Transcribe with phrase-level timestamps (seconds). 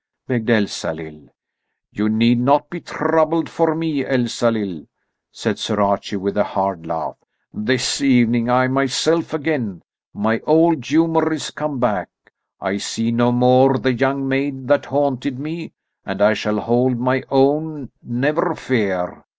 [0.27, 1.29] begged Elsalill.
[1.91, 4.87] "You need not be troubled for me, Elsalill,"
[5.31, 7.17] said Sir Archie with a hard laugh.
[7.53, 12.09] "This evening I am myself again, my old humour is come back.
[12.59, 15.71] I see no more the young maid that haunted me,
[16.03, 19.23] and I shall hold my own, never fear.